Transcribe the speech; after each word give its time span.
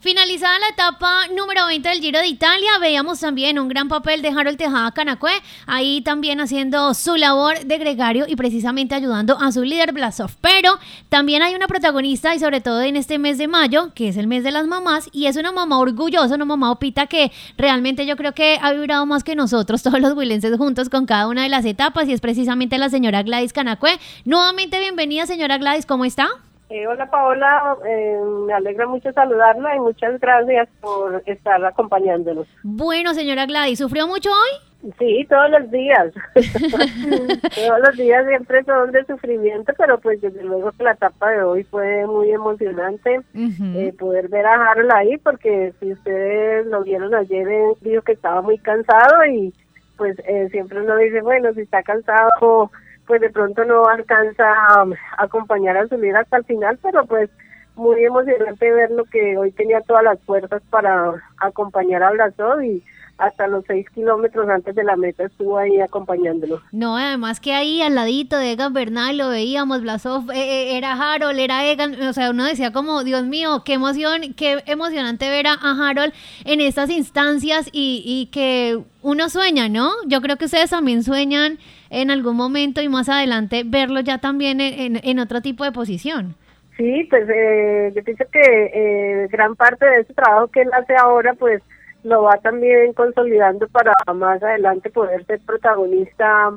Finalizada 0.00 0.60
la 0.60 0.68
etapa 0.68 1.26
número 1.36 1.66
20 1.66 1.88
del 1.88 2.00
Giro 2.00 2.20
de 2.20 2.28
Italia, 2.28 2.78
veíamos 2.80 3.18
también 3.18 3.58
un 3.58 3.66
gran 3.66 3.88
papel 3.88 4.22
de 4.22 4.28
Harold 4.28 4.56
Tejada 4.56 4.92
Canacue, 4.92 5.32
ahí 5.66 6.02
también 6.02 6.40
haciendo 6.40 6.94
su 6.94 7.16
labor 7.16 7.58
de 7.64 7.78
gregario 7.78 8.24
y 8.28 8.36
precisamente 8.36 8.94
ayudando 8.94 9.36
a 9.40 9.50
su 9.50 9.64
líder 9.64 9.92
Blasov. 9.92 10.30
Pero 10.40 10.78
también 11.08 11.42
hay 11.42 11.56
una 11.56 11.66
protagonista 11.66 12.32
y 12.32 12.38
sobre 12.38 12.60
todo 12.60 12.80
en 12.82 12.94
este 12.94 13.18
mes 13.18 13.38
de 13.38 13.48
mayo, 13.48 13.90
que 13.92 14.06
es 14.06 14.16
el 14.16 14.28
mes 14.28 14.44
de 14.44 14.52
las 14.52 14.68
mamás, 14.68 15.08
y 15.10 15.26
es 15.26 15.36
una 15.36 15.50
mamá 15.50 15.80
orgullosa, 15.80 16.36
una 16.36 16.44
mamá 16.44 16.70
opita 16.70 17.08
que 17.08 17.32
realmente 17.56 18.06
yo 18.06 18.16
creo 18.16 18.34
que 18.34 18.60
ha 18.62 18.72
vibrado 18.72 19.04
más 19.04 19.24
que 19.24 19.34
nosotros, 19.34 19.82
todos 19.82 20.00
los 20.00 20.12
huilenses 20.12 20.56
juntos 20.56 20.90
con 20.90 21.06
cada 21.06 21.26
una 21.26 21.42
de 21.42 21.48
las 21.48 21.64
etapas, 21.64 22.06
y 22.06 22.12
es 22.12 22.20
precisamente 22.20 22.78
la 22.78 22.88
señora 22.88 23.24
Gladys 23.24 23.52
Canacue. 23.52 23.98
Nuevamente 24.24 24.78
bienvenida 24.78 25.26
señora 25.26 25.58
Gladys, 25.58 25.86
¿cómo 25.86 26.04
está? 26.04 26.28
Eh, 26.70 26.86
hola 26.86 27.08
Paola, 27.08 27.76
eh, 27.86 28.20
me 28.46 28.52
alegra 28.52 28.86
mucho 28.86 29.10
saludarla 29.12 29.74
y 29.74 29.80
muchas 29.80 30.20
gracias 30.20 30.68
por 30.82 31.22
estar 31.24 31.64
acompañándonos. 31.64 32.46
Bueno, 32.62 33.14
señora 33.14 33.46
Gladys, 33.46 33.78
¿sufrió 33.78 34.06
mucho 34.06 34.28
hoy? 34.28 34.92
Sí, 34.98 35.26
todos 35.30 35.50
los 35.50 35.70
días. 35.70 36.12
todos 36.34 37.80
los 37.86 37.96
días 37.96 38.26
siempre 38.26 38.62
son 38.64 38.92
de 38.92 39.02
sufrimiento, 39.06 39.72
pero 39.78 39.98
pues 39.98 40.20
desde 40.20 40.44
luego 40.44 40.70
que 40.72 40.84
la 40.84 40.92
etapa 40.92 41.30
de 41.30 41.42
hoy 41.42 41.64
fue 41.64 42.06
muy 42.06 42.30
emocionante 42.30 43.22
eh, 43.34 43.94
poder 43.98 44.28
ver 44.28 44.44
a 44.44 44.70
Harold 44.70 44.92
ahí, 44.92 45.16
porque 45.16 45.72
si 45.80 45.92
ustedes 45.92 46.66
lo 46.66 46.82
vieron 46.82 47.14
ayer, 47.14 47.48
dijo 47.80 48.02
que 48.02 48.12
estaba 48.12 48.42
muy 48.42 48.58
cansado 48.58 49.24
y 49.24 49.54
pues 49.96 50.16
siempre 50.50 50.82
uno 50.82 50.96
dice, 50.96 51.22
bueno, 51.22 51.52
si 51.54 51.62
está 51.62 51.82
cansado 51.82 52.70
pues 53.08 53.22
de 53.22 53.30
pronto 53.30 53.64
no 53.64 53.86
alcanza 53.86 54.44
a, 54.44 54.86
acompañar 55.16 55.76
a 55.78 55.88
su 55.88 55.96
hasta 56.14 56.36
el 56.36 56.44
final, 56.44 56.78
pero 56.82 57.04
pues 57.06 57.30
muy 57.74 58.04
emocionante 58.04 58.70
ver 58.70 58.90
lo 58.90 59.04
que 59.06 59.36
hoy 59.38 59.50
tenía 59.52 59.80
todas 59.80 60.04
las 60.04 60.20
fuerzas 60.20 60.62
para 60.70 61.14
acompañar 61.38 62.02
a 62.02 62.10
Blasov 62.10 62.60
y 62.60 62.84
hasta 63.18 63.46
los 63.46 63.64
seis 63.66 63.86
kilómetros 63.90 64.48
antes 64.48 64.74
de 64.74 64.84
la 64.84 64.96
meta 64.96 65.24
estuvo 65.24 65.58
ahí 65.58 65.80
acompañándolo. 65.80 66.60
No, 66.72 66.96
además 66.96 67.40
que 67.40 67.52
ahí 67.52 67.82
al 67.82 67.94
ladito 67.94 68.38
de 68.38 68.52
Egan 68.52 68.72
Bernal 68.72 69.18
lo 69.18 69.28
veíamos, 69.28 69.82
Blasov, 69.82 70.30
eh, 70.30 70.36
eh, 70.36 70.76
era 70.78 70.92
Harold, 70.92 71.38
era 71.38 71.66
Egan, 71.66 72.00
o 72.02 72.12
sea, 72.12 72.30
uno 72.30 72.44
decía 72.44 72.72
como, 72.72 73.04
Dios 73.04 73.24
mío, 73.24 73.62
qué 73.64 73.74
emoción, 73.74 74.34
qué 74.36 74.62
emocionante 74.66 75.28
ver 75.28 75.46
a, 75.48 75.54
Harold 75.54 76.12
en 76.44 76.60
estas 76.60 76.90
instancias 76.90 77.68
y, 77.72 78.02
y 78.06 78.26
que 78.32 78.78
uno 79.02 79.28
sueña, 79.28 79.68
¿no? 79.68 79.90
Yo 80.06 80.20
creo 80.20 80.36
que 80.36 80.46
ustedes 80.46 80.70
también 80.70 81.02
sueñan 81.02 81.58
en 81.90 82.10
algún 82.10 82.36
momento 82.36 82.80
y 82.80 82.88
más 82.88 83.08
adelante 83.08 83.62
verlo 83.64 84.00
ya 84.00 84.18
también 84.18 84.60
en, 84.60 85.00
en 85.02 85.18
otro 85.18 85.40
tipo 85.40 85.64
de 85.64 85.72
posición. 85.72 86.36
Sí, 86.78 87.06
pues 87.10 87.28
eh, 87.28 87.92
yo 87.94 88.04
pienso 88.04 88.24
que 88.32 88.40
eh, 88.40 89.28
gran 89.32 89.56
parte 89.56 89.84
de 89.84 90.00
ese 90.02 90.14
trabajo 90.14 90.46
que 90.46 90.62
él 90.62 90.70
hace 90.72 90.94
ahora, 90.94 91.34
pues 91.34 91.60
lo 92.04 92.22
va 92.22 92.38
también 92.38 92.92
consolidando 92.92 93.68
para 93.68 93.92
más 94.14 94.42
adelante 94.42 94.90
poder 94.90 95.24
ser 95.26 95.40
protagonista 95.40 96.50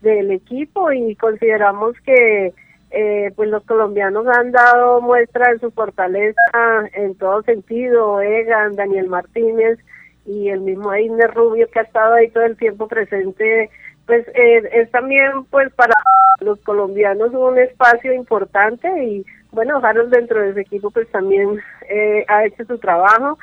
del 0.00 0.30
equipo 0.30 0.92
y 0.92 1.16
consideramos 1.16 1.94
que 2.04 2.52
eh, 2.90 3.32
pues 3.36 3.48
los 3.50 3.64
colombianos 3.64 4.26
han 4.26 4.50
dado 4.50 5.00
muestra 5.00 5.52
de 5.52 5.58
su 5.58 5.70
fortaleza 5.70 6.88
en 6.94 7.14
todo 7.16 7.42
sentido, 7.42 8.20
Egan, 8.20 8.76
Daniel 8.76 9.08
Martínez 9.08 9.78
y 10.24 10.48
el 10.48 10.60
mismo 10.60 10.90
Ainer 10.90 11.32
Rubio 11.32 11.68
que 11.70 11.80
ha 11.80 11.82
estado 11.82 12.14
ahí 12.14 12.30
todo 12.30 12.44
el 12.44 12.56
tiempo 12.56 12.88
presente 12.88 13.70
pues 14.06 14.26
eh, 14.28 14.62
es 14.72 14.90
también 14.90 15.44
pues 15.50 15.72
para 15.74 15.92
los 16.40 16.58
colombianos 16.60 17.32
un 17.34 17.58
espacio 17.58 18.12
importante 18.14 18.88
y 19.04 19.24
bueno, 19.52 19.80
Harold 19.82 20.10
dentro 20.10 20.40
de 20.40 20.50
ese 20.50 20.60
equipo 20.62 20.90
pues 20.90 21.08
también 21.10 21.60
eh, 21.90 22.24
ha 22.28 22.46
hecho 22.46 22.64
su 22.64 22.78
trabajo 22.78 23.38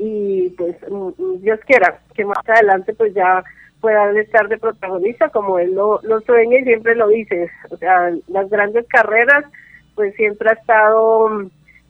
y 0.00 0.48
pues 0.56 0.76
mm, 0.90 1.08
mm, 1.16 1.40
Dios 1.42 1.60
quiera 1.66 2.00
que 2.14 2.24
más 2.24 2.38
adelante 2.48 2.94
pues 2.94 3.14
ya 3.14 3.44
puedan 3.80 4.16
estar 4.16 4.48
de 4.48 4.58
protagonista 4.58 5.28
como 5.28 5.58
él 5.58 5.74
lo, 5.74 6.00
lo 6.02 6.20
sueña 6.20 6.58
y 6.58 6.64
siempre 6.64 6.94
lo 6.94 7.08
dice, 7.08 7.50
o 7.70 7.76
sea, 7.76 8.10
las 8.28 8.48
grandes 8.50 8.86
carreras 8.88 9.44
pues 9.94 10.14
siempre 10.16 10.50
ha 10.50 10.54
estado 10.54 11.42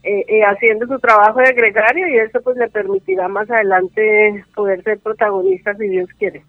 eh, 0.02 0.24
eh, 0.28 0.42
haciendo 0.44 0.86
su 0.86 0.98
trabajo 0.98 1.40
de 1.40 1.52
gregario 1.52 2.08
y 2.08 2.18
eso 2.18 2.40
pues 2.42 2.56
le 2.56 2.68
permitirá 2.68 3.28
más 3.28 3.50
adelante 3.50 4.44
poder 4.54 4.82
ser 4.82 4.98
protagonista 4.98 5.74
si 5.76 5.88
Dios 5.88 6.08
quiere. 6.18 6.42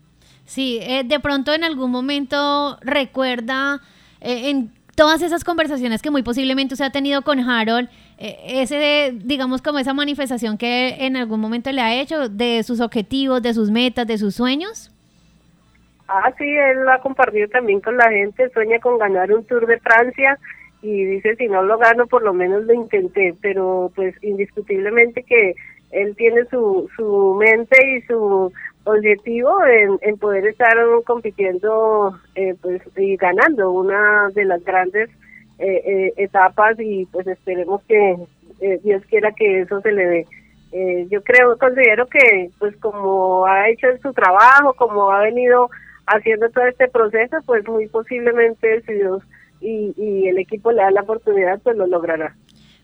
Sí, 0.45 0.79
eh, 0.81 1.03
de 1.05 1.19
pronto 1.19 1.53
en 1.53 1.63
algún 1.63 1.91
momento 1.91 2.77
recuerda 2.81 3.79
eh, 4.19 4.49
en 4.49 4.71
todas 5.01 5.23
esas 5.23 5.43
conversaciones 5.43 6.03
que 6.03 6.11
muy 6.11 6.21
posiblemente 6.21 6.75
usted 6.75 6.85
ha 6.85 6.91
tenido 6.91 7.23
con 7.23 7.39
Harold, 7.39 7.89
eh, 8.19 8.37
ese, 8.61 9.11
digamos, 9.15 9.63
como 9.63 9.79
esa 9.79 9.95
manifestación 9.95 10.59
que 10.59 10.95
en 10.99 11.17
algún 11.17 11.39
momento 11.39 11.71
le 11.71 11.81
ha 11.81 11.99
hecho 11.99 12.29
de 12.29 12.61
sus 12.61 12.79
objetivos, 12.81 13.41
de 13.41 13.55
sus 13.55 13.71
metas, 13.71 14.05
de 14.05 14.19
sus 14.19 14.35
sueños. 14.35 14.91
Ah, 16.07 16.31
sí, 16.37 16.45
él 16.45 16.83
lo 16.83 16.91
ha 16.91 17.01
compartido 17.01 17.47
también 17.47 17.81
con 17.81 17.97
la 17.97 18.11
gente, 18.11 18.51
sueña 18.51 18.77
con 18.77 18.99
ganar 18.99 19.33
un 19.33 19.43
Tour 19.45 19.65
de 19.65 19.79
Francia 19.79 20.37
y 20.83 21.05
dice, 21.05 21.35
si 21.35 21.47
no 21.47 21.63
lo 21.63 21.79
gano, 21.79 22.05
por 22.05 22.21
lo 22.21 22.35
menos 22.35 22.63
lo 22.65 22.73
intenté, 22.75 23.33
pero 23.41 23.91
pues 23.95 24.13
indiscutiblemente 24.21 25.23
que 25.23 25.55
él 25.89 26.15
tiene 26.15 26.45
su, 26.51 26.87
su 26.95 27.35
mente 27.39 27.75
y 27.97 28.01
su 28.03 28.53
objetivo 28.83 29.51
en, 30.01 30.17
poder 30.17 30.47
estar 30.47 30.75
compitiendo 31.05 32.17
eh, 32.35 32.55
pues 32.61 32.81
y 32.97 33.15
ganando 33.15 33.71
una 33.71 34.29
de 34.33 34.45
las 34.45 34.63
grandes 34.63 35.09
eh, 35.59 35.81
eh, 35.85 36.13
etapas 36.17 36.79
y 36.79 37.05
pues 37.07 37.27
esperemos 37.27 37.81
que 37.87 38.15
Dios 38.83 39.03
quiera 39.09 39.31
que 39.31 39.61
eso 39.61 39.81
se 39.81 39.91
le 39.91 40.05
dé. 40.05 40.27
yo 41.09 41.23
creo, 41.23 41.57
considero 41.57 42.05
que 42.05 42.51
pues 42.59 42.75
como 42.77 43.45
ha 43.45 43.69
hecho 43.69 43.87
su 44.03 44.13
trabajo, 44.13 44.73
como 44.75 45.09
ha 45.09 45.21
venido 45.21 45.69
haciendo 46.05 46.47
todo 46.49 46.65
este 46.65 46.87
proceso, 46.87 47.37
pues 47.45 47.67
muy 47.67 47.87
posiblemente 47.87 48.81
si 48.81 48.93
Dios 48.93 49.23
y, 49.61 49.93
y 49.97 50.27
el 50.27 50.37
equipo 50.37 50.71
le 50.71 50.83
da 50.83 50.91
la 50.91 51.01
oportunidad, 51.01 51.59
pues 51.63 51.75
lo 51.75 51.87
logrará. 51.87 52.35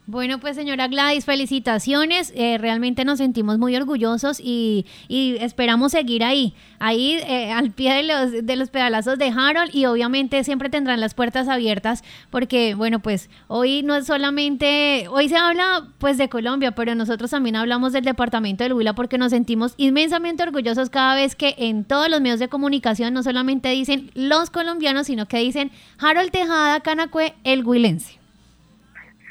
Bueno, 0.10 0.40
pues 0.40 0.56
señora 0.56 0.88
Gladys, 0.88 1.26
felicitaciones. 1.26 2.32
Eh, 2.34 2.58
realmente 2.58 3.04
nos 3.04 3.18
sentimos 3.18 3.58
muy 3.58 3.76
orgullosos 3.76 4.40
y, 4.40 4.86
esperamos 5.10 5.92
seguir 5.92 6.24
ahí, 6.24 6.54
ahí 6.80 7.20
eh, 7.28 7.52
al 7.52 7.72
pie 7.72 7.94
de 7.96 8.04
los, 8.04 8.46
de 8.46 8.56
los 8.56 8.70
pedalazos 8.70 9.20
de 9.20 9.34
Harold 9.36 9.76
y 9.76 9.86
obviamente 9.86 10.46
siempre 10.46 10.70
tendrán 10.70 11.02
las 11.02 11.14
puertas 11.14 11.50
abiertas 11.50 12.06
porque, 12.30 12.74
bueno, 12.74 13.02
pues 13.02 13.30
hoy 13.50 13.84
no 13.84 13.96
es 13.96 14.06
solamente, 14.08 15.10
hoy 15.10 15.28
se 15.28 15.36
habla 15.36 15.90
pues 15.98 16.18
de 16.18 16.30
Colombia, 16.30 16.72
pero 16.72 16.96
nosotros 16.96 17.32
también 17.32 17.58
hablamos 17.58 17.92
del 17.92 18.06
departamento 18.06 18.64
del 18.64 18.72
Huila 18.72 18.96
porque 18.96 19.18
nos 19.18 19.32
sentimos 19.32 19.74
inmensamente 19.76 20.42
orgullosos 20.42 20.90
cada 20.90 21.16
vez 21.16 21.36
que 21.36 21.54
en 21.58 21.84
todos 21.84 22.10
los 22.10 22.22
medios 22.22 22.40
de 22.40 22.48
comunicación 22.48 23.14
no 23.14 23.24
solamente 23.24 23.68
dicen 23.72 24.10
los 24.14 24.52
colombianos, 24.52 25.08
sino 25.08 25.26
que 25.28 25.40
dicen 25.40 25.70
Harold 26.00 26.32
Tejada 26.32 26.80
Canacue, 26.80 27.34
el 27.44 27.68
huilense. 27.68 28.18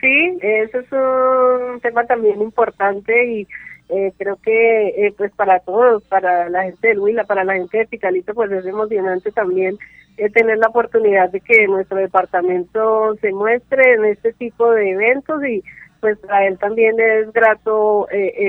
Sí, 0.00 0.38
eso 0.42 0.78
es 0.78 0.92
un 0.92 1.80
tema 1.80 2.04
también 2.04 2.42
importante 2.42 3.26
y 3.26 3.48
eh, 3.88 4.12
creo 4.18 4.36
que 4.42 4.88
eh, 4.88 5.14
pues 5.16 5.32
para 5.32 5.60
todos, 5.60 6.02
para 6.04 6.48
la 6.50 6.64
gente 6.64 6.88
de 6.88 6.98
Huila, 6.98 7.24
para 7.24 7.44
la 7.44 7.54
gente 7.54 7.78
de 7.78 7.86
Picalito, 7.86 8.34
pues 8.34 8.50
es 8.50 8.66
emocionante 8.66 9.30
también 9.30 9.78
eh, 10.16 10.28
tener 10.30 10.58
la 10.58 10.68
oportunidad 10.68 11.30
de 11.30 11.40
que 11.40 11.66
nuestro 11.68 11.98
departamento 11.98 13.14
se 13.20 13.32
muestre 13.32 13.94
en 13.94 14.04
este 14.06 14.32
tipo 14.32 14.70
de 14.72 14.90
eventos 14.90 15.44
y 15.44 15.62
pues 16.00 16.18
para 16.18 16.46
él 16.46 16.58
también 16.58 16.98
es 17.00 17.32
grato 17.32 18.06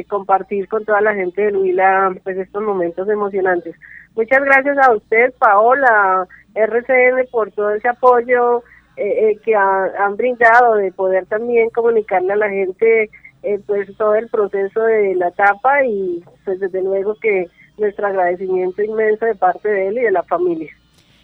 compartir 0.10 0.68
con 0.68 0.84
toda 0.84 1.02
la 1.02 1.16
gente 1.16 1.44
de 1.44 1.58
Huila 1.58 2.14
pues 2.24 2.38
estos 2.38 2.62
momentos 2.62 3.08
emocionantes. 3.08 3.76
Muchas 4.16 4.44
gracias 4.44 4.78
a 4.80 4.94
usted, 4.94 5.34
Paola, 5.40 6.28
RCN, 6.56 7.28
por 7.32 7.52
todo 7.52 7.70
ese 7.72 7.88
apoyo 7.88 8.64
eh, 8.98 9.30
eh, 9.30 9.40
que 9.46 9.56
han 9.56 10.18
brindado 10.18 10.76
de 10.76 10.92
poder 10.92 11.28
también 11.28 11.70
comunicarle 11.70 12.34
a 12.34 12.38
la 12.38 12.50
gente 12.50 13.12
eh, 13.44 13.60
pues 13.68 13.96
todo 13.96 14.16
el 14.16 14.28
proceso 14.28 14.82
de 14.82 15.14
la 15.16 15.28
etapa 15.28 15.86
y 15.86 16.24
pues 16.44 16.60
desde 16.60 16.82
luego 16.82 17.16
que 17.22 17.48
nuestro 17.78 18.08
agradecimiento 18.08 18.82
inmenso 18.82 19.26
de 19.26 19.36
parte 19.36 19.70
de 19.70 19.90
él 19.90 20.00
y 20.00 20.02
de 20.02 20.12
la 20.12 20.24
familia. 20.24 20.72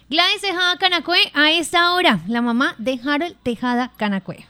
Gladys 0.08 0.42
Tejada 0.42 0.78
Canacue, 0.78 1.18
a 1.34 1.50
esta 1.50 1.94
hora, 1.94 2.20
la 2.28 2.42
mamá 2.42 2.76
de 2.78 3.00
Harold 3.04 3.34
Tejada 3.42 3.90
Canacue. 3.96 4.46